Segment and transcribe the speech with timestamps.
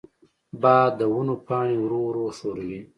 [0.61, 2.79] باد د ونو پاڼې ورو ورو ښوروي.